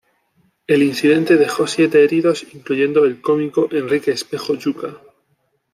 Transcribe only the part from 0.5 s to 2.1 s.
El incidente dejó siete